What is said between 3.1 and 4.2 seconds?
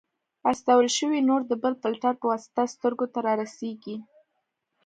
ته رارسیږي.